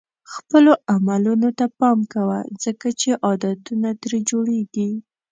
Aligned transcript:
خپلو 0.33 0.71
عملونو 0.93 1.49
ته 1.59 1.65
پام 1.79 1.99
کوه 2.13 2.37
ځکه 2.63 2.87
چې 2.99 3.09
عادتونه 3.25 3.89
ترې 4.01 4.19
جوړېږي. 4.29 4.89